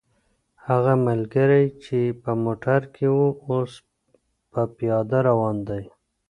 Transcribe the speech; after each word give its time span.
هغه 0.67 0.93
ملګری 1.07 1.65
چې 1.83 1.99
په 2.21 2.31
موټر 2.43 2.81
کې 2.95 3.07
و، 3.17 3.19
اوس 3.49 3.73
په 4.51 4.61
پیاده 4.77 5.19
روان 5.29 5.55
دی. 5.69 5.83